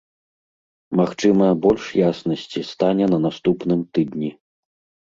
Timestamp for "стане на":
2.73-3.23